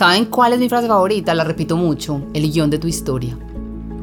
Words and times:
¿Saben 0.00 0.24
cuál 0.24 0.54
es 0.54 0.58
mi 0.58 0.70
frase 0.70 0.88
favorita? 0.88 1.34
La 1.34 1.44
repito 1.44 1.76
mucho, 1.76 2.22
el 2.32 2.50
guion 2.50 2.70
de 2.70 2.78
tu 2.78 2.86
historia. 2.86 3.36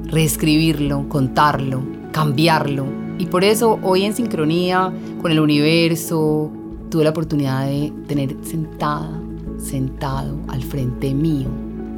Reescribirlo, 0.04 1.10
contarlo, 1.10 1.82
cambiarlo. 2.12 2.86
Y 3.18 3.26
por 3.26 3.44
eso 3.44 3.80
hoy 3.82 4.04
en 4.04 4.14
sincronía 4.14 4.94
con 5.20 5.32
el 5.32 5.40
universo 5.40 6.52
tuve 6.92 7.04
la 7.04 7.10
oportunidad 7.10 7.66
de 7.66 7.92
tener 8.08 8.38
sentada, 8.44 9.10
sentado 9.58 10.38
al 10.50 10.62
frente 10.62 11.16
mío 11.16 11.48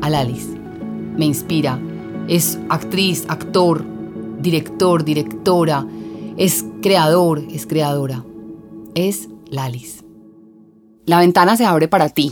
a 0.01 0.05
Alice. 0.05 0.47
Me 1.17 1.25
inspira. 1.25 1.77
Es 2.29 2.57
actriz, 2.69 3.25
actor, 3.27 3.83
director, 4.39 5.03
directora. 5.03 5.85
Es 6.37 6.63
creador, 6.81 7.43
es 7.51 7.67
creadora. 7.67 8.23
Es 8.95 9.27
Lalis. 9.49 10.05
La 11.05 11.19
ventana 11.19 11.57
se 11.57 11.65
abre 11.65 11.89
para 11.89 12.07
ti. 12.07 12.31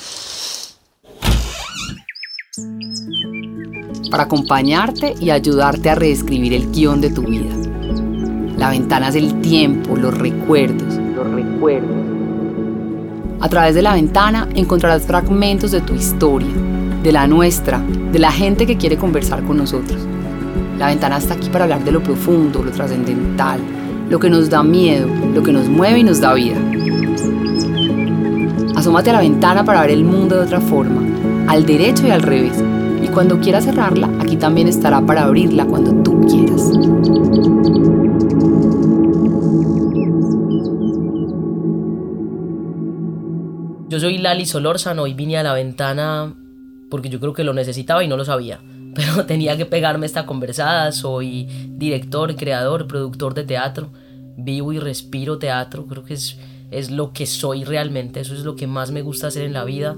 Para 4.10 4.24
acompañarte 4.24 5.16
y 5.20 5.32
ayudarte 5.32 5.90
a 5.90 5.96
reescribir 5.96 6.54
el 6.54 6.72
guion 6.72 7.02
de 7.02 7.10
tu 7.10 7.24
vida. 7.24 7.54
La 8.58 8.70
ventana 8.70 9.10
es 9.10 9.16
el 9.16 9.42
tiempo, 9.42 9.96
los 9.98 10.18
recuerdos, 10.18 10.96
los 11.16 11.30
recuerdos. 11.30 11.98
A 13.40 13.50
través 13.50 13.76
de 13.76 13.82
la 13.82 13.94
ventana 13.94 14.48
encontrarás 14.56 15.06
fragmentos 15.06 15.72
de 15.72 15.82
tu 15.82 15.94
historia, 15.94 16.50
de 17.04 17.12
la 17.12 17.28
nuestra, 17.28 17.80
de 18.12 18.20
la 18.20 18.32
gente 18.32 18.66
que 18.66 18.78
quiere 18.78 18.98
conversar 18.98 19.44
con 19.44 19.58
nosotros. 19.58 20.00
La 20.80 20.88
ventana 20.88 21.18
está 21.18 21.34
aquí 21.34 21.50
para 21.50 21.66
hablar 21.66 21.84
de 21.84 21.92
lo 21.92 22.02
profundo, 22.02 22.64
lo 22.64 22.72
trascendental, 22.72 23.60
lo 24.10 24.20
que 24.20 24.30
nos 24.30 24.50
da 24.50 24.64
miedo, 24.64 25.08
lo 25.34 25.44
que 25.44 25.52
nos 25.52 25.68
mueve 25.68 26.00
y 26.00 26.04
nos 26.04 26.22
da 26.22 26.34
vida. 26.34 26.58
Asómate 28.76 29.10
a 29.10 29.14
la 29.14 29.20
ventana 29.20 29.66
para 29.66 29.82
ver 29.82 29.92
el 29.92 30.04
mundo 30.04 30.36
de 30.36 30.46
otra 30.46 30.62
forma, 30.62 31.02
al 31.48 31.66
derecho 31.66 32.08
y 32.08 32.12
al 32.12 32.22
revés. 32.22 32.54
Cuando 33.18 33.40
quieras 33.40 33.66
cerrarla, 33.66 34.12
aquí 34.20 34.38
también 34.38 34.68
estará 34.68 35.04
para 35.04 35.24
abrirla 35.24 35.66
cuando 35.66 36.04
tú 36.04 36.22
quieras. 36.28 36.72
Yo 43.90 44.00
soy 44.00 44.20
Lali 44.20 44.46
Solórzano 44.46 45.08
y 45.08 45.16
vine 45.16 45.40
a 45.40 45.42
la 45.42 45.56
ventana 45.56 46.36
porque 46.92 47.10
yo 47.10 47.20
creo 47.20 47.34
que 47.34 47.44
lo 47.44 47.56
necesitaba 47.56 48.04
y 48.04 48.08
no 48.08 48.18
lo 48.18 48.24
sabía. 48.24 48.60
Pero 48.94 49.26
tenía 49.26 49.58
que 49.58 49.66
pegarme 49.66 50.06
esta 50.06 50.28
conversada. 50.28 50.92
Soy 50.92 51.48
director, 51.70 52.36
creador, 52.36 52.86
productor 52.86 53.34
de 53.34 53.46
teatro. 53.46 53.90
Vivo 54.38 54.74
y 54.74 54.80
respiro 54.80 55.40
teatro. 55.40 55.88
Creo 55.88 56.04
que 56.04 56.14
es, 56.14 56.38
es 56.70 56.92
lo 56.92 57.14
que 57.14 57.26
soy 57.26 57.64
realmente. 57.64 58.20
Eso 58.20 58.36
es 58.36 58.42
lo 58.42 58.56
que 58.56 58.68
más 58.68 58.92
me 58.92 59.02
gusta 59.02 59.26
hacer 59.26 59.42
en 59.42 59.54
la 59.54 59.64
vida. 59.64 59.96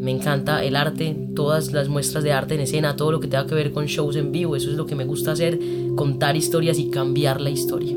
Me 0.00 0.12
encanta 0.12 0.64
el 0.64 0.76
arte, 0.76 1.16
todas 1.34 1.72
las 1.72 1.88
muestras 1.88 2.22
de 2.22 2.32
arte 2.32 2.54
en 2.54 2.60
escena, 2.60 2.94
todo 2.94 3.10
lo 3.10 3.20
que 3.20 3.26
tenga 3.26 3.46
que 3.46 3.54
ver 3.54 3.72
con 3.72 3.86
shows 3.86 4.14
en 4.16 4.30
vivo. 4.30 4.54
Eso 4.54 4.70
es 4.70 4.76
lo 4.76 4.86
que 4.86 4.94
me 4.94 5.04
gusta 5.04 5.32
hacer, 5.32 5.58
contar 5.96 6.36
historias 6.36 6.78
y 6.78 6.88
cambiar 6.88 7.40
la 7.40 7.50
historia. 7.50 7.96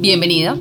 Bienvenida, 0.00 0.56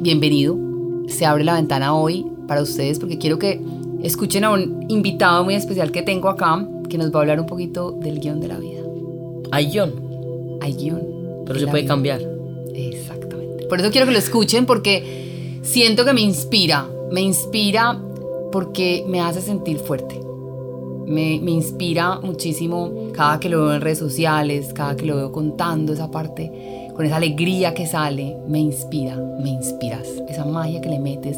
bienvenido. 0.00 0.58
Se 1.06 1.26
abre 1.26 1.44
la 1.44 1.54
ventana 1.54 1.94
hoy 1.94 2.24
para 2.48 2.62
ustedes 2.62 2.98
porque 2.98 3.18
quiero 3.18 3.38
que 3.38 3.60
escuchen 4.02 4.44
a 4.44 4.50
un 4.50 4.86
invitado 4.88 5.44
muy 5.44 5.54
especial 5.54 5.92
que 5.92 6.02
tengo 6.02 6.30
acá 6.30 6.66
que 6.88 6.96
nos 6.96 7.12
va 7.14 7.18
a 7.18 7.22
hablar 7.22 7.40
un 7.40 7.46
poquito 7.46 7.92
del 7.92 8.20
guion 8.20 8.40
de 8.40 8.48
la 8.48 8.58
vida. 8.58 8.80
Hay 9.52 9.70
guion. 9.70 9.92
Hay 10.62 10.74
guion. 10.74 11.02
Pero 11.46 11.60
se 11.60 11.66
puede 11.66 11.84
cambiar. 11.84 12.20
Exactamente. 12.74 13.66
Por 13.66 13.80
eso 13.80 13.90
quiero 13.90 14.06
que 14.06 14.12
lo 14.12 14.18
escuchen 14.18 14.64
porque 14.64 15.60
siento 15.62 16.04
que 16.04 16.12
me 16.12 16.22
inspira. 16.22 16.88
Me 17.12 17.20
inspira 17.20 18.00
porque 18.50 19.04
me 19.08 19.20
hace 19.20 19.40
sentir 19.40 19.78
fuerte. 19.78 20.20
Me, 21.06 21.34
inspira 21.34 22.20
muchísimo 22.20 22.92
cada 23.12 23.40
que 23.40 23.48
lo 23.48 23.64
veo 23.64 23.74
en 23.74 23.80
redes 23.80 23.98
sociales, 23.98 24.72
cada 24.72 24.96
que 24.96 25.06
lo 25.06 25.16
veo 25.16 25.32
contando 25.32 25.92
esa 25.92 26.08
parte, 26.08 26.92
con 26.94 27.04
esa 27.04 27.16
alegría 27.16 27.74
que 27.74 27.86
sale, 27.86 28.36
me 28.46 28.60
inspira, 28.60 29.16
me 29.16 29.50
inspiras. 29.50 30.06
Esa 30.28 30.44
magia 30.44 30.80
que 30.80 30.88
le 30.88 31.00
metes 31.00 31.36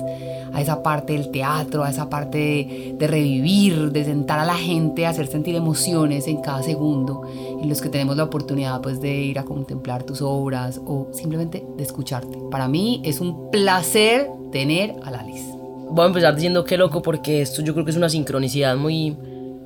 a 0.53 0.61
esa 0.61 0.83
parte 0.83 1.15
del 1.15 1.31
teatro, 1.31 1.85
a 1.85 1.91
esa 1.91 2.11
parte 2.11 2.95
de, 2.99 3.07
revivir, 3.07 3.91
de 3.93 4.05
sentar 4.05 4.39
a 4.39 4.45
la 4.45 4.57
gente, 4.57 5.07
hacer 5.07 5.27
sentir 5.27 5.55
emociones 5.55 6.27
en 6.29 6.43
cada 6.43 6.63
segundo, 6.63 7.23
en 7.61 7.69
los 7.69 7.81
que 7.81 7.89
tenemos 7.89 8.17
la 8.17 8.25
oportunidad 8.25 8.81
pues 8.83 9.01
de 9.01 9.15
ir 9.15 9.39
a 9.39 9.45
contemplar 9.45 10.03
tus 10.03 10.21
obras 10.21 10.81
o 10.85 11.09
simplemente 11.13 11.65
de 11.77 11.83
escucharte. 11.83 12.39
Para 12.51 12.69
mí 12.69 13.01
es 13.05 13.21
un 13.21 13.51
placer 13.51 14.29
tener 14.51 14.97
a 15.03 15.11
Lalis. 15.11 15.62
Voy 15.95 16.05
a 16.05 16.07
empezar 16.07 16.35
diciendo 16.35 16.65
qué 16.65 16.79
loco 16.79 17.03
porque 17.03 17.43
esto 17.43 17.61
yo 17.61 17.75
creo 17.75 17.85
que 17.85 17.91
es 17.91 17.99
una 17.99 18.09
sincronicidad 18.09 18.77
muy, 18.77 19.15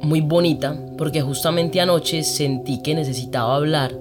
muy 0.00 0.20
bonita, 0.20 0.76
porque 0.98 1.22
justamente 1.22 1.80
anoche 1.80 2.24
sentí 2.24 2.82
que 2.82 2.96
necesitaba 2.96 3.54
hablar 3.54 3.92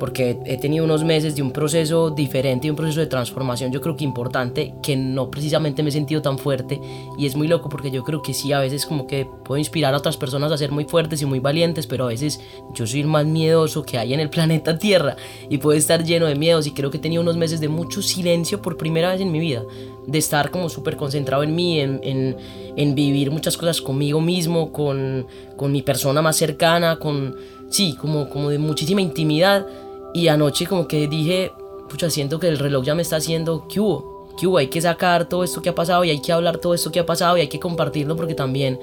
porque 0.00 0.38
he 0.46 0.56
tenido 0.56 0.84
unos 0.84 1.04
meses 1.04 1.36
de 1.36 1.42
un 1.42 1.52
proceso 1.52 2.10
diferente, 2.10 2.66
y 2.66 2.70
un 2.70 2.76
proceso 2.76 2.98
de 2.98 3.06
transformación, 3.06 3.70
yo 3.70 3.80
creo 3.80 3.96
que 3.96 4.02
importante, 4.02 4.74
que 4.82 4.96
no 4.96 5.30
precisamente 5.30 5.82
me 5.82 5.90
he 5.90 5.92
sentido 5.92 6.22
tan 6.22 6.38
fuerte 6.38 6.80
y 7.18 7.26
es 7.26 7.36
muy 7.36 7.46
loco 7.46 7.68
porque 7.68 7.90
yo 7.90 8.02
creo 8.02 8.22
que 8.22 8.34
sí, 8.34 8.52
a 8.52 8.58
veces 8.58 8.86
como 8.86 9.06
que 9.06 9.28
puedo 9.44 9.58
inspirar 9.58 9.94
a 9.94 9.98
otras 9.98 10.16
personas 10.16 10.50
a 10.50 10.58
ser 10.58 10.72
muy 10.72 10.84
fuertes 10.84 11.22
y 11.22 11.26
muy 11.26 11.38
valientes, 11.38 11.86
pero 11.86 12.04
a 12.04 12.08
veces 12.08 12.40
yo 12.74 12.86
soy 12.86 13.00
el 13.00 13.06
más 13.06 13.26
miedoso 13.26 13.82
que 13.84 13.98
hay 13.98 14.14
en 14.14 14.20
el 14.20 14.30
planeta 14.40 14.78
Tierra 14.78 15.16
y 15.48 15.58
puedo 15.58 15.78
estar 15.78 16.02
lleno 16.02 16.26
de 16.26 16.34
miedos 16.34 16.66
y 16.66 16.72
creo 16.72 16.90
que 16.90 16.96
he 16.96 17.00
tenido 17.00 17.22
unos 17.22 17.36
meses 17.36 17.60
de 17.60 17.68
mucho 17.68 18.02
silencio 18.02 18.62
por 18.62 18.76
primera 18.76 19.12
vez 19.12 19.20
en 19.20 19.30
mi 19.30 19.38
vida, 19.38 19.62
de 20.06 20.18
estar 20.18 20.50
como 20.50 20.70
súper 20.70 20.96
concentrado 20.96 21.42
en 21.42 21.54
mí, 21.54 21.78
en, 21.78 22.00
en, 22.02 22.36
en, 22.76 22.94
vivir 22.94 23.30
muchas 23.30 23.56
cosas 23.56 23.82
conmigo 23.82 24.20
mismo, 24.20 24.72
con, 24.72 25.26
con 25.56 25.70
mi 25.70 25.82
persona 25.82 26.22
más 26.22 26.36
cercana, 26.36 26.98
con, 26.98 27.36
sí, 27.68 27.94
como, 28.00 28.30
como 28.30 28.48
de 28.48 28.58
muchísima 28.58 29.02
intimidad 29.02 29.66
y 30.12 30.28
anoche 30.28 30.66
como 30.66 30.88
que 30.88 31.06
dije, 31.08 31.52
pucha, 31.88 32.10
siento 32.10 32.38
que 32.38 32.48
el 32.48 32.58
reloj 32.58 32.84
ya 32.84 32.94
me 32.94 33.02
está 33.02 33.16
haciendo, 33.16 33.66
¿qué 33.68 33.80
hubo? 33.80 34.28
¿Qué 34.38 34.46
hubo? 34.46 34.58
Hay 34.58 34.68
que 34.68 34.80
sacar 34.80 35.28
todo 35.28 35.44
esto 35.44 35.62
que 35.62 35.68
ha 35.68 35.74
pasado 35.74 36.04
y 36.04 36.10
hay 36.10 36.20
que 36.20 36.32
hablar 36.32 36.58
todo 36.58 36.74
esto 36.74 36.90
que 36.90 37.00
ha 37.00 37.06
pasado 37.06 37.36
y 37.36 37.42
hay 37.42 37.48
que 37.48 37.60
compartirlo 37.60 38.16
porque 38.16 38.34
también 38.34 38.78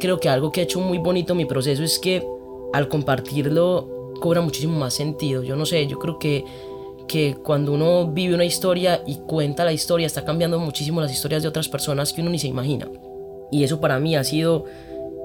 creo 0.00 0.18
que 0.18 0.28
algo 0.28 0.50
que 0.50 0.60
ha 0.60 0.64
hecho 0.64 0.80
muy 0.80 0.98
bonito 0.98 1.34
mi 1.34 1.44
proceso 1.44 1.82
es 1.82 1.98
que 1.98 2.26
al 2.72 2.88
compartirlo 2.88 4.14
cobra 4.20 4.40
muchísimo 4.40 4.78
más 4.78 4.94
sentido. 4.94 5.42
Yo 5.42 5.56
no 5.56 5.66
sé, 5.66 5.86
yo 5.86 5.98
creo 5.98 6.18
que, 6.18 6.44
que 7.06 7.36
cuando 7.42 7.72
uno 7.72 8.08
vive 8.08 8.34
una 8.34 8.44
historia 8.44 9.02
y 9.06 9.16
cuenta 9.16 9.64
la 9.64 9.72
historia 9.72 10.06
está 10.06 10.24
cambiando 10.24 10.58
muchísimo 10.58 11.00
las 11.00 11.12
historias 11.12 11.42
de 11.42 11.48
otras 11.48 11.68
personas 11.68 12.12
que 12.12 12.20
uno 12.20 12.30
ni 12.30 12.38
se 12.38 12.48
imagina. 12.48 12.88
Y 13.50 13.64
eso 13.64 13.80
para 13.80 13.98
mí 13.98 14.16
ha 14.16 14.24
sido 14.24 14.64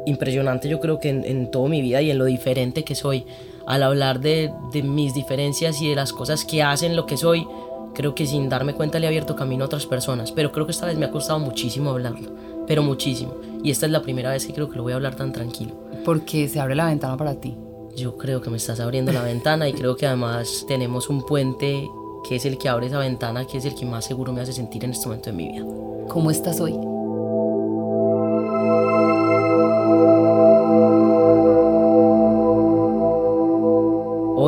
impresionante 0.05 0.69
yo 0.69 0.79
creo 0.79 0.99
que 0.99 1.09
en, 1.09 1.25
en 1.25 1.51
toda 1.51 1.67
mi 1.67 1.81
vida 1.81 2.01
y 2.01 2.09
en 2.09 2.17
lo 2.17 2.25
diferente 2.25 2.83
que 2.83 2.95
soy 2.95 3.25
al 3.67 3.83
hablar 3.83 4.19
de, 4.19 4.51
de, 4.71 4.81
mis 4.81 5.13
diferencias 5.13 5.81
y 5.81 5.89
de 5.89 5.95
las 5.95 6.13
cosas 6.13 6.45
que 6.45 6.63
hacen 6.63 6.95
lo 6.95 7.05
que 7.05 7.17
soy, 7.17 7.45
creo 7.93 8.15
que 8.15 8.25
sin 8.25 8.47
darme 8.47 8.73
cuenta 8.73 8.97
le 8.97 9.05
he 9.05 9.07
abierto 9.07 9.35
camino 9.35 9.63
a 9.63 9.67
otras 9.67 9.85
personas. 9.85 10.31
Pero 10.31 10.51
creo 10.51 10.65
que 10.65 10.71
esta 10.71 10.85
vez 10.85 10.97
me 10.97 11.05
ha 11.05 11.11
costado 11.11 11.39
muchísimo 11.39 11.91
hablarlo, 11.91 12.31
pero 12.65 12.81
muchísimo. 12.81 13.35
Y 13.63 13.71
esta 13.71 13.85
es 13.85 13.91
la 13.91 14.01
primera 14.01 14.31
vez 14.31 14.45
que 14.45 14.53
creo 14.53 14.69
que 14.69 14.77
lo 14.77 14.83
voy 14.83 14.93
a 14.93 14.95
hablar 14.95 15.15
tan 15.15 15.33
tranquilo. 15.33 15.75
Porque 16.05 16.47
se 16.47 16.59
abre 16.59 16.75
la 16.75 16.85
ventana 16.85 17.17
para 17.17 17.35
ti. 17.35 17.55
Yo 17.95 18.17
creo 18.17 18.41
que 18.41 18.49
me 18.49 18.57
estás 18.57 18.79
abriendo 18.79 19.11
la 19.11 19.23
ventana 19.23 19.67
y 19.67 19.73
creo 19.73 19.95
que 19.95 20.07
además 20.07 20.65
tenemos 20.67 21.09
un 21.09 21.25
puente 21.25 21.89
que 22.27 22.35
es 22.35 22.45
el 22.45 22.57
que 22.57 22.69
abre 22.69 22.87
esa 22.87 22.99
ventana, 22.99 23.45
que 23.45 23.57
es 23.57 23.65
el 23.65 23.75
que 23.75 23.85
más 23.85 24.05
seguro 24.05 24.31
me 24.31 24.41
hace 24.41 24.53
sentir 24.53 24.85
en 24.85 24.91
este 24.91 25.07
momento 25.07 25.31
de 25.31 25.35
mi 25.35 25.51
vida. 25.51 25.65
¿Cómo 26.07 26.31
estás 26.31 26.59
hoy? 26.59 26.86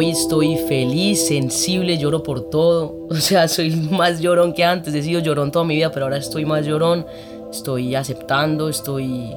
Hoy 0.02 0.12
estoy 0.12 0.56
feliz, 0.56 1.28
sensible, 1.28 1.98
lloro 1.98 2.24
por 2.24 2.50
todo. 2.50 2.96
O 3.10 3.16
sea, 3.16 3.50
soy 3.50 3.72
más 3.72 4.22
llorón 4.22 4.54
que 4.54 4.64
antes. 4.64 4.96
He 4.96 5.04
sido 5.04 5.20
llorón 5.20 5.52
toda 5.52 5.66
mi 5.66 5.76
vida, 5.76 5.92
pero 5.92 6.06
ahora 6.06 6.16
estoy 6.16 6.46
más 6.46 6.66
llorón. 6.66 7.06
Estoy 7.52 7.96
aceptando, 7.96 8.70
estoy 8.70 9.36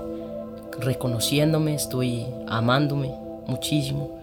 reconociéndome, 0.79 1.75
estoy 1.75 2.27
amándome 2.47 3.13
muchísimo. 3.49 4.21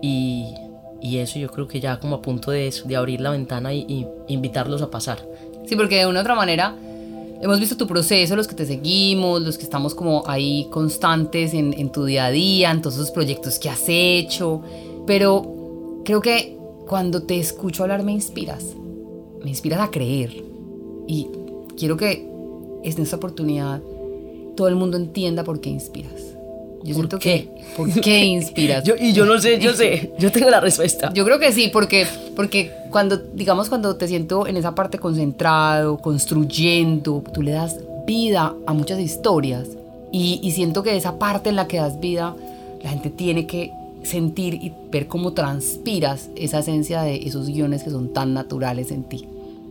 Y, 0.00 0.54
y 1.00 1.18
eso 1.18 1.40
yo 1.40 1.50
creo 1.50 1.66
que 1.66 1.80
ya 1.80 1.98
como 1.98 2.14
a 2.14 2.22
punto 2.22 2.52
de 2.52 2.68
eso, 2.68 2.86
de 2.86 2.94
abrir 2.94 3.20
la 3.20 3.30
ventana 3.30 3.74
y, 3.74 4.06
invitarlos 4.28 4.82
a 4.82 4.88
pasar. 4.88 5.18
Sí, 5.66 5.74
porque 5.74 5.98
de 5.98 6.06
una 6.06 6.20
u 6.20 6.22
otra 6.22 6.36
manera 6.36 6.76
hemos 7.40 7.58
visto 7.58 7.76
tu 7.76 7.88
proceso, 7.88 8.36
los 8.36 8.46
que 8.46 8.54
te 8.54 8.66
seguimos, 8.66 9.42
los 9.42 9.58
que 9.58 9.64
estamos 9.64 9.96
como 9.96 10.22
ahí 10.28 10.68
constantes 10.70 11.54
en, 11.54 11.74
en 11.76 11.90
tu 11.90 12.04
día 12.04 12.26
a 12.26 12.30
día, 12.30 12.70
en 12.70 12.82
todos 12.82 12.94
esos 12.94 13.10
proyectos 13.10 13.58
que 13.58 13.68
has 13.68 13.82
hecho. 13.88 14.62
Pero 15.08 15.51
Creo 16.04 16.20
que 16.20 16.56
cuando 16.86 17.22
te 17.22 17.38
escucho 17.38 17.82
hablar 17.82 18.02
me 18.02 18.12
inspiras. 18.12 18.64
Me 19.42 19.50
inspiras 19.50 19.80
a 19.80 19.90
creer. 19.90 20.44
Y 21.06 21.28
quiero 21.76 21.96
que 21.96 22.28
en 22.82 23.02
esta 23.02 23.16
oportunidad 23.16 23.80
todo 24.56 24.68
el 24.68 24.76
mundo 24.76 24.96
entienda 24.96 25.44
por 25.44 25.60
qué 25.60 25.70
inspiras. 25.70 26.32
Yo 26.84 26.96
¿Por 26.96 27.08
qué? 27.08 27.18
Que, 27.18 27.48
¿Por 27.76 28.00
qué 28.00 28.24
inspiras? 28.24 28.82
yo, 28.86 28.94
y 28.98 29.12
yo 29.12 29.24
no 29.24 29.38
sé, 29.38 29.60
yo 29.60 29.72
sé, 29.72 30.12
yo 30.18 30.32
tengo 30.32 30.50
la 30.50 30.60
respuesta. 30.60 31.12
Yo 31.14 31.24
creo 31.24 31.38
que 31.38 31.52
sí, 31.52 31.70
porque, 31.72 32.06
porque 32.34 32.72
cuando, 32.90 33.16
digamos, 33.16 33.68
cuando 33.68 33.94
te 33.96 34.08
siento 34.08 34.46
en 34.46 34.56
esa 34.56 34.74
parte 34.74 34.98
concentrado, 34.98 35.98
construyendo, 35.98 37.22
tú 37.32 37.42
le 37.42 37.52
das 37.52 37.78
vida 38.06 38.54
a 38.66 38.72
muchas 38.72 38.98
historias. 38.98 39.68
Y, 40.10 40.40
y 40.42 40.50
siento 40.50 40.82
que 40.82 40.96
esa 40.96 41.18
parte 41.18 41.50
en 41.50 41.56
la 41.56 41.68
que 41.68 41.76
das 41.76 42.00
vida, 42.00 42.34
la 42.82 42.90
gente 42.90 43.10
tiene 43.10 43.46
que 43.46 43.72
sentir 44.02 44.54
y 44.54 44.72
ver 44.90 45.06
cómo 45.06 45.32
transpiras 45.32 46.30
esa 46.36 46.60
esencia 46.60 47.02
de 47.02 47.16
esos 47.16 47.48
guiones 47.48 47.82
que 47.82 47.90
son 47.90 48.12
tan 48.12 48.34
naturales 48.34 48.90
en 48.90 49.04
ti. 49.04 49.26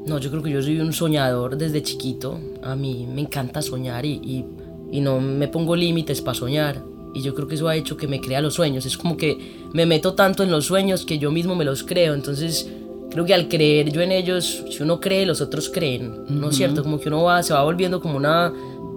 No, 0.05 0.17
yo 0.17 0.31
creo 0.31 0.41
que 0.41 0.49
yo 0.49 0.61
soy 0.61 0.79
un 0.79 0.93
soñador 0.93 1.57
desde 1.57 1.83
chiquito. 1.83 2.39
A 2.63 2.75
mí 2.75 3.07
me 3.13 3.21
encanta 3.21 3.61
soñar 3.61 4.05
y, 4.05 4.13
y, 4.13 4.45
y 4.91 5.01
no 5.01 5.19
me 5.19 5.47
pongo 5.47 5.75
límites 5.75 6.21
para 6.21 6.35
soñar. 6.35 6.83
Y 7.13 7.21
yo 7.21 7.35
creo 7.35 7.47
que 7.47 7.55
eso 7.55 7.67
ha 7.67 7.75
hecho 7.75 7.97
que 7.97 8.07
me 8.07 8.19
crea 8.19 8.41
los 8.41 8.55
sueños. 8.55 8.85
Es 8.85 8.97
como 8.97 9.17
que 9.17 9.37
me 9.73 9.85
meto 9.85 10.13
tanto 10.13 10.43
en 10.43 10.51
los 10.51 10.65
sueños 10.65 11.05
que 11.05 11.19
yo 11.19 11.29
mismo 11.29 11.55
me 11.55 11.65
los 11.65 11.83
creo. 11.83 12.13
Entonces 12.13 12.67
creo 13.11 13.25
que 13.25 13.33
al 13.33 13.47
creer 13.47 13.91
yo 13.91 14.01
en 14.01 14.11
ellos, 14.11 14.63
si 14.71 14.81
uno 14.81 14.99
cree, 14.99 15.25
los 15.25 15.41
otros 15.41 15.69
creen. 15.69 16.23
¿No 16.29 16.49
es 16.49 16.55
cierto? 16.55 16.81
Como 16.81 16.99
que 16.99 17.09
uno 17.09 17.23
va, 17.23 17.43
se 17.43 17.53
va 17.53 17.63
volviendo 17.63 18.01
como 18.01 18.17
una, 18.17 18.51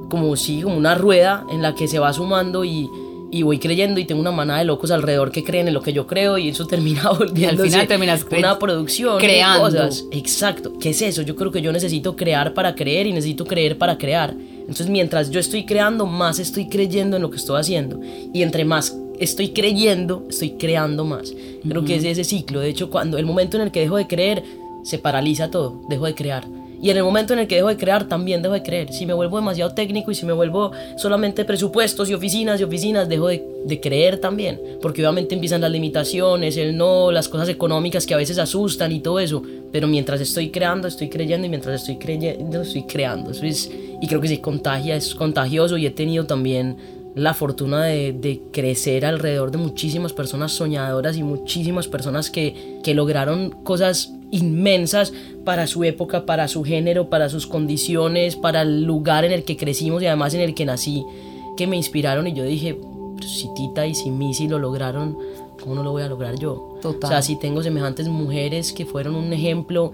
como 0.09 0.35
sí, 0.37 0.63
como 0.63 0.77
una 0.77 0.95
rueda 0.95 1.45
en 1.51 1.61
la 1.61 1.75
que 1.75 1.87
se 1.87 1.99
va 1.99 2.13
sumando 2.13 2.65
y, 2.65 2.89
y 3.35 3.43
voy 3.43 3.59
creyendo 3.59 3.99
y 3.99 4.05
tengo 4.05 4.21
una 4.21 4.31
manada 4.31 4.61
de 4.61 4.65
locos 4.65 4.93
alrededor 4.93 5.33
que 5.33 5.43
creen 5.43 5.67
en 5.67 5.75
lo 5.75 5.83
que 5.83 5.93
yo 5.93 6.07
creo 6.07 6.39
y 6.39 6.51
eso 6.51 6.67
termina 6.69 7.11
volviendo 7.19 7.65
al 7.65 7.69
final 7.69 7.89
terminas 7.89 8.25
una 8.31 8.59
producción 8.59 9.19
creando 9.19 9.65
cosas. 9.65 10.05
Exacto. 10.13 10.73
¿Qué 10.79 10.91
es 10.91 11.03
eso? 11.03 11.23
Yo 11.23 11.35
creo 11.35 11.51
que 11.51 11.61
yo 11.61 11.73
necesito 11.73 12.15
crear 12.15 12.55
para 12.55 12.77
creer 12.77 13.09
y 13.09 13.13
necesito 13.13 13.45
creer 13.45 13.77
para 13.77 13.99
crear. 13.99 14.35
Entonces, 14.61 14.89
mientras 14.89 15.31
yo 15.31 15.41
estoy 15.41 15.67
creando, 15.67 16.07
más 16.07 16.39
estoy 16.39 16.69
creyendo 16.69 17.17
en 17.17 17.23
lo 17.23 17.31
que 17.31 17.37
estoy 17.37 17.61
haciendo. 17.61 18.01
Y 18.33 18.43
entre 18.43 18.65
más 18.65 18.97
estoy 19.19 19.49
creyendo, 19.49 20.25
estoy 20.31 20.53
creando 20.53 21.05
más. 21.05 21.35
Creo 21.69 21.85
que 21.85 21.97
es 21.97 22.05
ese 22.05 22.23
ciclo. 22.23 22.61
De 22.61 22.69
hecho, 22.69 22.89
cuando 22.89 23.19
el 23.19 23.27
momento 23.27 23.57
en 23.57 23.65
el 23.65 23.73
que 23.73 23.81
dejo 23.81 23.97
de 23.97 24.07
creer, 24.07 24.45
se 24.85 24.99
paraliza 24.99 25.51
todo, 25.51 25.83
dejo 25.89 26.07
de 26.07 26.15
crear. 26.15 26.47
Y 26.85 26.91
en 26.91 26.99
el 26.99 27.03
momento 27.03 27.33
en 27.33 27.39
el 27.39 27.47
que 27.49 27.55
dejo 27.55 27.69
de 27.69 27.79
crear, 27.79 28.07
también 28.09 28.43
dejo 28.43 28.53
de 28.53 28.63
creer. 28.63 28.93
Si 28.93 29.07
me 29.07 29.15
vuelvo 29.15 29.39
demasiado 29.39 29.73
técnico 29.73 30.11
y 30.11 30.15
si 30.15 30.27
me 30.27 30.35
vuelvo 30.35 30.71
solamente 30.99 31.47
presupuestos 31.47 32.11
y 32.11 32.13
oficinas 32.13 32.61
y 32.61 32.65
oficinas, 32.65 33.09
dejo 33.09 33.29
de, 33.29 33.81
creer 33.81 34.19
también. 34.19 34.61
Porque 34.83 35.01
obviamente 35.01 35.35
empiezan 35.35 35.63
las 35.63 35.71
limitaciones, 35.71 36.59
el 36.59 36.77
no, 36.77 37.11
las 37.11 37.31
cosas 37.31 37.49
económicas 37.49 38.05
que 38.05 38.13
a 38.13 38.19
veces 38.19 38.37
asustan 38.37 38.93
y 38.93 39.01
todo 39.01 39.19
eso. 39.19 39.43
Pero 39.73 39.89
mientras 39.89 40.21
estoy 40.21 40.51
creando, 40.51 40.87
estoy 40.87 41.09
creyendo 41.09 41.47
y 41.47 41.49
mientras 41.49 41.81
estoy 41.81 41.97
creyendo, 41.97 42.61
estoy 42.61 42.83
creando. 42.83 43.31
Eso 43.31 43.47
es, 43.47 43.73
y 44.03 44.07
creo 44.07 44.21
que 44.21 44.29
se 44.29 44.43
contagia, 44.43 44.95
es 44.95 45.15
contagioso 45.15 45.79
y 45.79 45.87
he 45.87 45.91
tenido 45.91 46.27
también 46.27 46.77
la 47.15 47.33
fortuna 47.33 47.85
de, 47.85 48.43
crecer 48.53 49.07
alrededor 49.07 49.51
de 49.51 49.57
muchísimas 49.57 50.13
personas 50.13 50.53
soñadoras 50.53 51.17
y 51.17 51.23
muchísimas 51.23 51.89
personas 51.89 52.31
que 52.31 52.83
lograron 52.95 53.53
cosas 53.65 54.13
inmensas 54.37 55.13
para 55.45 55.67
su 55.67 55.85
época, 55.85 56.27
para 56.27 56.49
su 56.49 56.65
género, 56.65 57.09
para 57.11 57.29
sus 57.29 57.47
condiciones, 57.47 58.37
para 58.37 58.63
el 58.63 58.85
lugar 58.85 59.25
en 59.25 59.33
el 59.33 59.45
que 59.45 59.57
crecimos 59.57 60.03
y 60.03 60.07
además 60.07 60.35
en 60.35 60.41
el 60.41 60.55
que 60.55 60.65
nací, 60.65 61.05
que 61.57 61.67
me 61.67 61.77
inspiraron 61.77 62.27
y 62.27 62.33
yo 62.33 62.45
dije, 62.45 62.79
si 63.27 63.49
Tita 63.55 63.87
y 63.87 63.95
si 63.95 64.11
Missy 64.11 64.49
lo 64.49 64.59
lograron, 64.59 65.17
¿cómo 65.61 65.75
no 65.75 65.83
lo 65.83 65.93
voy 65.93 66.03
a 66.03 66.09
lograr 66.09 66.39
yo? 66.39 66.79
Total. 66.83 67.09
O 67.09 67.13
sea, 67.13 67.23
si 67.23 67.37
tengo 67.37 67.63
semejantes 67.63 68.09
mujeres 68.09 68.73
que 68.73 68.85
fueron 68.87 69.15
un 69.15 69.33
ejemplo 69.33 69.93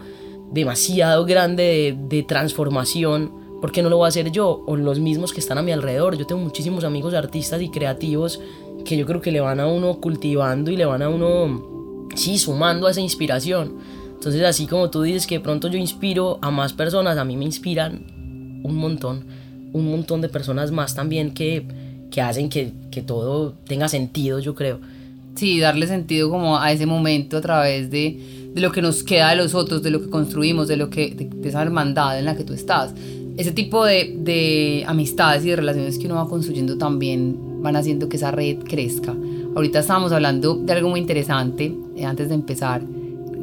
demasiado 0.51 1.25
grande 1.25 1.63
de, 1.63 2.17
de 2.17 2.23
transformación, 2.23 3.33
¿por 3.61 3.73
qué 3.73 3.83
no 3.83 3.89
lo 3.89 3.99
voy 3.99 4.07
a 4.07 4.09
hacer 4.09 4.31
yo? 4.31 4.63
O 4.67 4.77
los 4.77 4.99
mismos 4.99 5.33
que 5.33 5.41
están 5.41 5.59
a 5.59 5.63
mi 5.63 5.73
alrededor. 5.73 6.17
Yo 6.17 6.27
tengo 6.27 6.41
muchísimos 6.41 6.85
amigos 6.85 7.15
artistas 7.15 7.61
y 7.63 7.69
creativos 7.69 8.41
que 8.85 8.97
yo 8.97 9.07
creo 9.07 9.21
que 9.21 9.31
le 9.31 9.41
van 9.41 9.61
a 9.61 9.67
uno 9.67 10.01
cultivando 10.01 10.71
y 10.71 10.77
le 10.77 10.85
van 10.85 11.03
a 11.03 11.09
uno, 11.09 12.07
sí, 12.15 12.39
sumando 12.39 12.87
a 12.87 12.91
esa 12.91 13.01
inspiración. 13.01 13.77
Entonces, 14.21 14.43
así 14.43 14.67
como 14.67 14.91
tú 14.91 15.01
dices 15.01 15.27
que 15.27 15.37
de 15.37 15.41
pronto 15.41 15.69
yo 15.69 15.79
inspiro 15.79 16.39
a 16.43 16.51
más 16.51 16.75
personas, 16.75 17.17
a 17.17 17.25
mí 17.25 17.39
me 17.39 17.47
inspiran 17.47 18.61
un 18.63 18.75
montón, 18.75 19.25
un 19.73 19.91
montón 19.91 20.21
de 20.21 20.29
personas 20.29 20.71
más 20.73 20.95
también 20.95 21.33
que, 21.33 21.67
que 22.11 22.21
hacen 22.21 22.51
que, 22.51 22.71
que 22.91 23.01
todo 23.01 23.55
tenga 23.67 23.89
sentido, 23.89 24.39
yo 24.39 24.55
creo. 24.55 24.79
Sí, 25.37 25.59
darle 25.59 25.87
sentido 25.87 26.29
como 26.29 26.59
a 26.59 26.71
ese 26.71 26.85
momento 26.85 27.39
a 27.39 27.41
través 27.41 27.91
de, 27.91 28.51
de 28.53 28.61
lo 28.61 28.73
que 28.73 28.83
nos 28.83 29.03
queda 29.03 29.31
de 29.31 29.37
los 29.37 29.55
otros, 29.55 29.83
de 29.83 29.91
lo 29.91 30.03
que 30.03 30.11
construimos, 30.11 30.69
de, 30.69 30.77
lo 30.77 30.91
que, 30.91 31.15
de, 31.15 31.25
de 31.25 31.49
esa 31.49 31.63
hermandad 31.63 32.19
en 32.19 32.27
la 32.27 32.37
que 32.37 32.45
tú 32.45 32.53
estás. 32.53 32.93
Ese 33.39 33.53
tipo 33.53 33.87
de, 33.87 34.19
de 34.19 34.85
amistades 34.87 35.47
y 35.47 35.49
de 35.49 35.57
relaciones 35.57 35.99
que 35.99 36.05
uno 36.05 36.17
va 36.17 36.29
construyendo 36.29 36.77
también 36.77 37.63
van 37.63 37.75
haciendo 37.75 38.11
que 38.11 38.19
esa 38.19 38.33
red 38.33 38.59
crezca. 38.59 39.15
Ahorita 39.57 39.79
estábamos 39.79 40.13
hablando 40.13 40.57
de 40.57 40.75
algo 40.75 40.91
muy 40.91 41.01
interesante, 41.01 41.75
eh, 41.97 42.05
antes 42.05 42.29
de 42.29 42.35
empezar, 42.35 42.83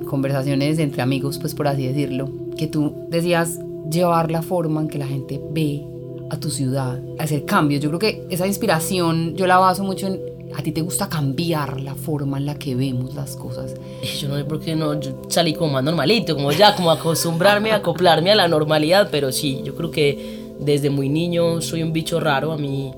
conversaciones 0.08 0.80
entre 0.80 1.02
amigos, 1.02 1.38
pues 1.40 1.54
por 1.54 1.68
así 1.68 1.86
decirlo, 1.86 2.30
que 2.58 2.68
tú 2.68 2.96
decías 3.10 3.60
llevar 3.90 4.32
la 4.32 4.42
forma 4.42 4.82
en 4.82 4.88
que 4.88 4.98
la 4.98 5.08
gente 5.08 5.40
ve 5.52 5.86
a 6.30 6.40
tu 6.40 6.50
ciudad, 6.50 7.00
hacer 7.20 7.46
cambios. 7.46 7.82
Yo 7.82 7.90
creo 7.90 8.00
que 8.00 8.28
esa 8.30 8.48
inspiración 8.48 9.36
yo 9.36 9.48
la 9.48 9.58
baso 9.58 9.84
mucho 9.84 10.08
en 10.08 10.38
a 10.56 10.62
ti 10.62 10.72
te 10.72 10.82
gusta 10.82 11.10
cambiar 11.10 11.80
la 11.82 11.96
forma 11.96 12.38
en 12.38 12.46
la 12.46 12.56
que 12.56 12.76
vemos 12.76 13.16
las 13.16 13.36
cosas. 13.36 13.76
Yo 14.20 14.28
no 14.28 14.38
sé 14.38 14.46
por 14.46 14.60
qué 14.60 14.76
no, 14.76 15.00
yo 15.00 15.22
salí 15.28 15.54
como 15.54 15.74
más 15.74 15.84
normalito, 15.84 16.36
como 16.36 16.52
ya, 16.52 16.76
como 16.76 16.92
acostumbrarme, 16.92 17.72
acoplarme 17.72 18.32
a 18.32 18.36
la 18.36 18.48
normalidad, 18.48 19.10
pero 19.12 19.32
sí, 19.32 19.62
yo 19.64 19.76
creo 19.76 19.92
que 19.92 20.56
desde 20.60 20.90
muy 20.90 21.10
niño 21.10 21.62
soy 21.62 21.84
un 21.84 21.94
bicho 21.94 22.20
raro, 22.20 22.52
a 22.52 22.58
mí 22.58 22.92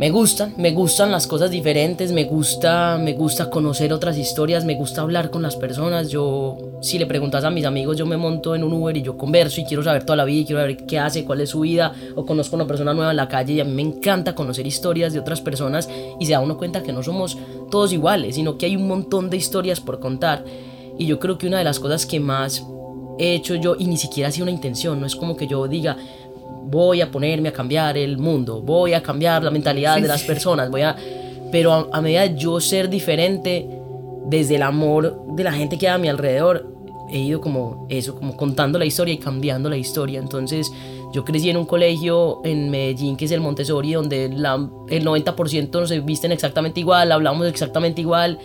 me 0.00 0.08
gustan, 0.08 0.54
me 0.56 0.72
gustan 0.72 1.12
las 1.12 1.26
cosas 1.26 1.50
diferentes, 1.50 2.10
me 2.10 2.24
gusta, 2.24 2.98
me 2.98 3.12
gusta 3.12 3.50
conocer 3.50 3.92
otras 3.92 4.16
historias, 4.16 4.64
me 4.64 4.74
gusta 4.74 5.02
hablar 5.02 5.28
con 5.28 5.42
las 5.42 5.56
personas. 5.56 6.08
Yo, 6.08 6.56
si 6.80 6.98
le 6.98 7.04
preguntas 7.04 7.44
a 7.44 7.50
mis 7.50 7.66
amigos, 7.66 7.98
yo 7.98 8.06
me 8.06 8.16
monto 8.16 8.54
en 8.54 8.64
un 8.64 8.72
Uber 8.72 8.96
y 8.96 9.02
yo 9.02 9.18
converso 9.18 9.60
y 9.60 9.64
quiero 9.66 9.82
saber 9.82 10.04
toda 10.04 10.16
la 10.16 10.24
vida 10.24 10.40
y 10.40 10.44
quiero 10.46 10.62
saber 10.62 10.86
qué 10.86 10.98
hace, 10.98 11.26
cuál 11.26 11.42
es 11.42 11.50
su 11.50 11.60
vida, 11.60 11.92
o 12.14 12.24
conozco 12.24 12.56
una 12.56 12.66
persona 12.66 12.94
nueva 12.94 13.10
en 13.10 13.18
la 13.18 13.28
calle 13.28 13.52
y 13.52 13.60
a 13.60 13.64
mí 13.64 13.72
me 13.72 13.82
encanta 13.82 14.34
conocer 14.34 14.66
historias 14.66 15.12
de 15.12 15.18
otras 15.18 15.42
personas 15.42 15.86
y 16.18 16.24
se 16.24 16.32
da 16.32 16.40
uno 16.40 16.56
cuenta 16.56 16.82
que 16.82 16.94
no 16.94 17.02
somos 17.02 17.36
todos 17.70 17.92
iguales, 17.92 18.36
sino 18.36 18.56
que 18.56 18.64
hay 18.64 18.76
un 18.76 18.88
montón 18.88 19.28
de 19.28 19.36
historias 19.36 19.80
por 19.80 20.00
contar. 20.00 20.46
Y 20.98 21.04
yo 21.04 21.20
creo 21.20 21.36
que 21.36 21.46
una 21.46 21.58
de 21.58 21.64
las 21.64 21.78
cosas 21.78 22.06
que 22.06 22.20
más 22.20 22.64
he 23.18 23.34
hecho 23.34 23.54
yo, 23.54 23.76
y 23.78 23.84
ni 23.84 23.98
siquiera 23.98 24.30
ha 24.30 24.32
sido 24.32 24.44
una 24.44 24.52
intención, 24.52 24.98
no 24.98 25.06
es 25.06 25.14
como 25.14 25.36
que 25.36 25.46
yo 25.46 25.68
diga, 25.68 25.98
voy 26.64 27.00
a 27.00 27.10
ponerme 27.10 27.48
a 27.48 27.52
cambiar 27.52 27.96
el 27.98 28.18
mundo, 28.18 28.60
voy 28.62 28.94
a 28.94 29.02
cambiar 29.02 29.42
la 29.42 29.50
mentalidad 29.50 29.96
sí, 29.96 30.02
de 30.02 30.08
las 30.08 30.22
personas, 30.22 30.70
voy 30.70 30.82
a... 30.82 30.96
Pero 31.50 31.72
a, 31.72 31.88
a, 31.92 32.00
medida 32.00 32.28
de 32.28 32.38
yo 32.38 32.60
ser 32.60 32.88
diferente, 32.88 33.68
desde 34.26 34.56
el 34.56 34.62
amor 34.62 35.26
de 35.34 35.44
la 35.44 35.52
gente 35.52 35.76
que 35.76 35.88
hay 35.88 35.94
a 35.94 35.98
mi 35.98 36.08
alrededor, 36.08 36.66
he 37.10 37.18
ido 37.18 37.40
como 37.40 37.86
eso, 37.90 38.14
como 38.14 38.36
contando 38.36 38.78
la 38.78 38.84
historia 38.84 39.12
y 39.12 39.18
cambiando 39.18 39.68
la 39.68 39.76
historia. 39.76 40.20
Entonces, 40.20 40.70
yo 41.12 41.24
crecí 41.24 41.50
en 41.50 41.56
un 41.56 41.66
colegio 41.66 42.40
en 42.44 42.70
Medellín, 42.70 43.16
que 43.16 43.24
es 43.24 43.32
el 43.32 43.40
Montessori, 43.40 43.92
donde 43.92 44.28
la, 44.28 44.54
el 44.88 45.04
90% 45.04 45.86
se 45.86 46.00
visten 46.00 46.30
exactamente 46.30 46.78
igual, 46.80 47.10
hablamos 47.10 47.46
exactamente 47.48 48.00
igual. 48.00 48.38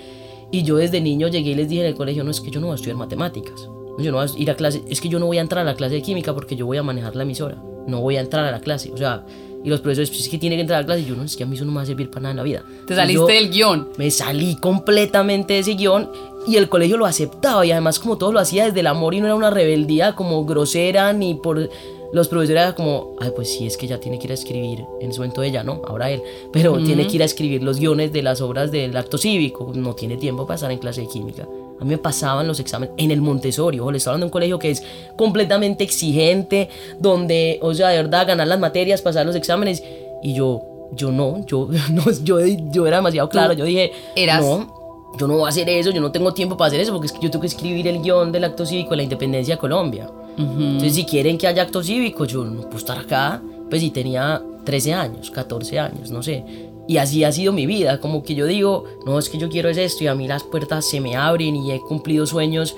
Y 0.52 0.64
yo 0.64 0.78
desde 0.78 1.02
niño 1.02 1.28
llegué 1.28 1.52
y 1.52 1.56
les 1.56 1.70
dije 1.70 1.82
en 1.82 1.88
el 1.88 1.96
colegio, 1.96 2.24
no, 2.24 2.32
es 2.32 2.42
que 2.42 2.50
yo 2.50 2.60
no 2.60 2.68
voy 2.68 2.74
a 2.74 2.76
estudiar 2.76 2.98
matemáticas. 2.98 3.70
Yo 4.00 4.12
no 4.12 4.18
voy 4.18 4.28
a 4.28 4.42
ir 4.42 4.52
a 4.52 4.56
clase, 4.56 4.82
es 4.90 5.00
que 5.00 5.10
yo 5.10 5.20
no 5.20 5.28
voy 5.28 5.38
a 5.38 5.42
entrar 5.42 5.62
a 5.62 5.72
la 5.72 5.76
clase 5.76 5.96
de 5.96 6.02
química 6.02 6.34
porque 6.34 6.56
yo 6.56 6.66
voy 6.66 6.78
a 6.78 6.84
manejar 6.84 7.16
la 7.16 7.24
emisora 7.24 7.62
no 7.88 8.02
voy 8.02 8.18
a 8.18 8.22
entrar 8.22 8.46
a 8.46 8.52
la 8.52 8.60
clase. 8.60 8.92
O 8.92 8.98
sea, 8.98 9.24
y 9.66 9.70
los 9.70 9.82
profesores, 9.82 10.12
pues 10.12 10.22
es 10.22 10.30
que 10.30 10.38
tiene 10.38 10.56
que 10.56 10.62
entrar 10.62 10.78
a 10.78 10.82
la 10.82 10.86
clase. 10.86 11.02
Y 11.02 11.06
yo, 11.06 11.16
no, 11.16 11.24
es 11.24 11.36
que 11.36 11.44
a 11.44 11.48
mí 11.48 11.56
eso 11.56 11.66
no 11.66 11.72
me 11.72 11.78
va 11.78 11.82
a 11.82 11.86
servir 11.88 12.10
para 12.10 12.22
nada 12.22 12.32
en 12.32 12.38
la 12.38 12.44
vida. 12.44 12.64
Te 12.86 12.96
saliste 12.96 13.34
del 13.34 13.50
guion. 13.50 13.90
Me 13.98 14.12
salí 14.12 14.56
completamente 14.58 15.56
de 15.56 15.60
ese 15.60 15.74
guion 15.74 16.10
y 16.48 16.58
el 16.58 16.70
colegio 16.70 16.98
lo 16.98 17.08
aceptaba. 17.08 17.66
Y 17.66 17.72
además, 17.72 18.00
como 18.00 18.18
todo 18.18 18.32
lo 18.32 18.40
hacía 18.40 18.66
desde 18.66 18.82
el 18.82 18.88
amor 18.88 19.16
y 19.16 19.22
no 19.22 19.26
era 19.26 19.36
una 19.36 19.50
rebeldía 19.50 20.16
como 20.16 20.46
grosera 20.46 21.14
ni 21.14 21.34
por. 21.34 21.70
Los 22.14 22.28
profesores 22.28 22.62
era 22.62 22.76
como, 22.76 23.16
ay, 23.20 23.32
pues 23.36 23.52
sí, 23.52 23.66
es 23.66 23.76
que 23.76 23.88
ya 23.88 24.00
tiene 24.00 24.20
que 24.20 24.26
ir 24.26 24.32
a 24.32 24.36
escribir, 24.36 24.86
en 25.02 25.12
su 25.12 25.20
momento 25.20 25.44
ella, 25.44 25.64
¿no? 25.64 25.82
Ahora 25.86 26.12
él, 26.12 26.22
pero 26.54 26.78
tiene 26.78 27.08
que 27.08 27.16
ir 27.16 27.24
a 27.24 27.26
escribir 27.26 27.62
los 27.62 27.78
guiones 27.78 28.14
de 28.14 28.22
las 28.22 28.40
obras 28.40 28.72
del 28.72 28.96
acto 28.96 29.18
cívico, 29.18 29.70
no 29.76 29.96
tiene 29.96 30.16
tiempo 30.16 30.46
para 30.46 30.56
estar 30.56 30.72
en 30.72 30.78
clase 30.78 31.02
de 31.02 31.08
química. 31.08 31.46
A 31.80 31.84
mí 31.84 31.90
me 31.90 31.98
pasaban 31.98 32.48
los 32.48 32.60
exámenes 32.60 32.96
en 32.98 33.12
el 33.12 33.22
Montessori, 33.22 33.80
o 33.80 33.92
le 33.92 33.98
estoy 33.98 34.12
hablando 34.12 34.26
de 34.26 34.28
un 34.28 34.32
colegio 34.32 34.60
que 34.60 34.72
es 34.72 34.84
completamente 35.18 35.84
exigente, 35.84 36.70
donde, 37.00 37.60
o 37.62 37.74
sea, 37.74 37.90
de 37.90 37.98
verdad, 37.98 38.28
ganar 38.28 38.48
las 38.48 38.60
materias, 38.60 39.02
pasar 39.02 39.26
los 39.26 39.36
exámenes, 39.36 39.84
y 40.24 40.34
yo, 40.34 40.62
yo 40.94 41.12
no, 41.12 41.46
yo, 41.46 41.68
no, 41.92 42.04
yo, 42.24 42.40
yo 42.72 42.88
era 42.88 42.98
demasiado 42.98 43.30
claro, 43.30 43.54
yo 43.54 43.66
dije, 43.66 43.92
eras 44.16 44.42
no, 44.42 44.86
yo 45.18 45.28
no 45.28 45.36
voy 45.36 45.46
a 45.46 45.50
hacer 45.50 45.70
eso, 45.70 45.92
yo 45.92 46.02
no 46.02 46.12
tengo 46.12 46.34
tiempo 46.34 46.58
para 46.58 46.68
hacer 46.68 46.80
eso, 46.80 46.92
porque 46.92 47.08
es 47.08 47.14
que 47.14 47.20
yo 47.20 47.30
tengo 47.32 47.42
que 47.42 47.48
escribir 47.48 47.88
el 47.88 48.02
guion 48.02 48.32
del 48.32 48.44
acto 48.44 48.66
cívico 48.66 48.92
de 48.92 48.98
la 48.98 49.04
independencia 49.04 49.56
de 49.56 49.60
Colombia. 49.60 50.10
Uh 50.38 50.42
-huh. 50.42 50.66
Entonces, 50.72 50.96
si 50.96 51.06
quieren 51.06 51.38
que 51.38 51.48
haya 51.48 51.64
acto 51.64 51.82
cívico, 51.82 52.26
yo 52.26 52.44
no 52.44 52.62
puedo 52.64 52.78
estar 52.78 52.98
acá, 52.98 53.42
pues 53.70 53.82
si 53.82 53.92
tenía 53.92 54.42
13 54.66 54.94
años, 54.94 55.32
14 55.32 55.80
años, 55.80 56.12
no 56.12 56.22
sé. 56.22 56.44
Y 56.88 56.98
así 56.98 57.24
ha 57.24 57.32
sido 57.32 57.52
mi 57.52 57.66
vida, 57.66 58.00
como 58.00 58.24
que 58.24 58.36
yo 58.36 58.46
digo, 58.46 58.84
no, 59.06 59.18
es 59.18 59.30
que 59.30 59.38
yo 59.40 59.50
quiero 59.50 59.70
es 59.70 59.78
esto 59.78 60.04
y 60.04 60.08
a 60.08 60.16
mí 60.16 60.28
las 60.28 60.44
puertas 60.44 60.88
se 60.88 61.02
me 61.02 61.16
abren 61.16 61.56
y 61.56 61.72
he 61.72 61.80
cumplido 61.80 62.28
sueños. 62.28 62.76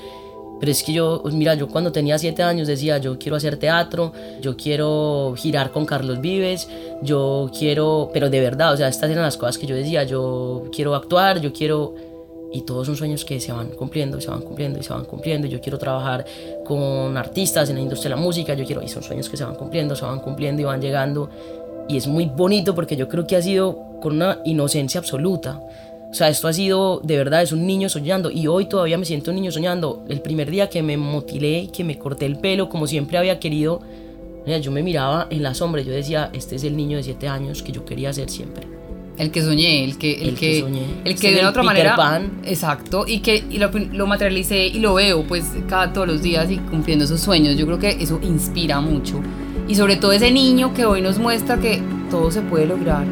Pero 0.59 0.71
es 0.71 0.81
que 0.81 0.93
yo, 0.93 1.19
pues 1.21 1.35
mira, 1.35 1.53
yo 1.53 1.67
cuando 1.67 1.91
tenía 1.91 2.17
7 2.17 2.41
años 2.41 2.67
decía, 2.67 2.97
yo 2.97 3.19
quiero 3.19 3.35
hacer 3.35 3.57
teatro, 3.57 4.11
yo 4.41 4.57
quiero 4.57 5.35
girar 5.37 5.71
con 5.71 5.85
Carlos 5.85 6.19
Vives, 6.19 6.67
yo 7.03 7.51
quiero, 7.57 8.09
pero 8.11 8.29
de 8.29 8.39
verdad, 8.39 8.73
o 8.73 8.77
sea, 8.77 8.87
estas 8.87 9.11
eran 9.11 9.23
las 9.23 9.37
cosas 9.37 9.57
que 9.57 9.67
yo 9.67 9.75
decía, 9.75 10.03
yo 10.03 10.63
quiero 10.71 10.95
actuar, 10.95 11.41
yo 11.41 11.53
quiero... 11.53 11.93
Y 12.49 12.61
todos 12.61 12.87
son 12.87 12.95
sueños 12.95 13.25
que 13.25 13.41
se 13.41 13.51
van 13.51 13.71
cumpliendo, 13.71 14.21
se 14.21 14.29
van 14.29 14.41
cumpliendo, 14.41 14.79
y 14.79 14.83
se 14.83 14.93
van 14.93 15.03
cumpliendo. 15.03 15.47
Yo 15.47 15.59
quiero 15.59 15.77
trabajar 15.77 16.25
con 16.65 17.17
artistas 17.17 17.69
en 17.69 17.75
la 17.75 17.81
industria 17.81 18.11
de 18.11 18.15
la 18.15 18.21
música, 18.21 18.53
yo 18.53 18.65
quiero, 18.65 18.81
y 18.81 18.87
son 18.87 19.03
sueños 19.03 19.27
que 19.27 19.35
se 19.35 19.43
van 19.43 19.55
cumpliendo, 19.55 19.97
se 19.97 20.05
van 20.05 20.21
cumpliendo 20.21 20.61
y 20.61 20.65
van 20.65 20.81
llegando. 20.81 21.29
Y 21.87 21.97
es 21.97 22.07
muy 22.07 22.25
bonito 22.25 22.75
porque 22.75 22.95
yo 22.95 23.07
creo 23.07 23.25
que 23.25 23.35
ha 23.35 23.41
sido 23.41 23.77
con 24.01 24.15
una 24.15 24.39
inocencia 24.45 24.99
absoluta. 24.99 25.59
O 26.09 26.13
sea, 26.13 26.29
esto 26.29 26.47
ha 26.47 26.53
sido, 26.53 27.01
de 27.03 27.17
verdad, 27.17 27.41
es 27.41 27.51
un 27.51 27.67
niño 27.67 27.89
soñando 27.89 28.31
y 28.31 28.47
hoy 28.47 28.65
todavía 28.65 28.97
me 28.97 29.05
siento 29.05 29.31
un 29.31 29.35
niño 29.35 29.51
soñando. 29.51 30.05
El 30.07 30.21
primer 30.21 30.49
día 30.49 30.69
que 30.69 30.81
me 30.81 30.95
motilé, 30.97 31.69
que 31.71 31.83
me 31.83 31.97
corté 31.97 32.25
el 32.25 32.37
pelo, 32.37 32.69
como 32.69 32.87
siempre 32.87 33.17
había 33.17 33.39
querido, 33.39 33.81
yo 34.61 34.71
me 34.71 34.81
miraba 34.81 35.27
en 35.29 35.43
la 35.43 35.53
sombra 35.53 35.81
yo 35.81 35.91
decía, 35.91 36.29
este 36.31 36.55
es 36.55 36.63
el 36.63 36.77
niño 36.77 36.95
de 36.97 37.03
7 37.03 37.27
años 37.27 37.61
que 37.61 37.73
yo 37.73 37.83
quería 37.83 38.13
ser 38.13 38.29
siempre. 38.29 38.65
El 39.17 39.31
que 39.31 39.41
soñé, 39.41 39.83
el 39.83 39.97
que, 39.97 40.13
el, 40.21 40.29
El 40.29 40.35
que, 40.35 40.39
que 40.51 40.59
soñé. 40.61 40.85
el 41.03 41.15
que 41.19 41.31
de 41.33 41.39
el 41.39 41.47
otra 41.47 41.63
Peter 41.63 41.65
manera, 41.65 41.95
Pan. 41.95 42.39
exacto, 42.45 43.05
y 43.07 43.19
que 43.19 43.43
y 43.49 43.57
lo, 43.57 43.71
lo 43.71 44.05
materialicé 44.07 44.67
y 44.67 44.79
lo 44.79 44.93
veo 44.93 45.23
pues 45.23 45.43
cada 45.67 45.91
todos 45.91 46.07
los 46.07 46.21
días 46.21 46.49
y 46.51 46.57
cumpliendo 46.57 47.03
esos 47.03 47.19
sueños. 47.19 47.57
Yo 47.57 47.65
creo 47.65 47.79
que 47.79 47.89
eso 47.99 48.19
inspira 48.23 48.79
mucho 48.79 49.21
y 49.67 49.75
sobre 49.75 49.97
todo 49.97 50.11
ese 50.11 50.31
niño 50.31 50.73
que 50.73 50.85
hoy 50.85 51.01
nos 51.01 51.19
muestra 51.19 51.57
que 51.57 51.81
todo 52.09 52.31
se 52.31 52.41
puede 52.41 52.65
lograr 52.65 53.05